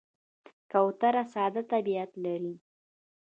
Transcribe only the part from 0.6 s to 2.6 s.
کوتره ساده طبیعت لري.